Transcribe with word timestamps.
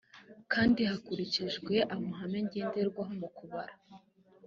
kandi 0.53 0.79
hakurikijwe 0.89 1.73
amahame 1.95 2.39
ngenderwaho 2.47 3.11
mu 3.21 3.27
kubara 3.37 3.73